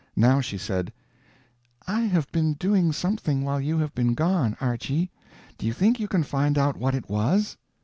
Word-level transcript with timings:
Now 0.15 0.41
she 0.41 0.57
said: 0.57 0.91
"I 1.85 1.99
have 2.01 2.25
been 2.31 2.53
doing 2.55 2.91
something 2.91 3.43
while 3.43 3.61
you 3.61 3.77
have 3.77 3.93
been 3.93 4.15
gone, 4.15 4.57
Archy. 4.59 5.11
Do 5.59 5.67
you 5.67 5.73
think 5.73 5.99
you 5.99 6.07
can 6.07 6.23
find 6.23 6.57
out 6.57 6.75
what 6.75 6.95
it 6.95 7.07
was?" 7.07 7.55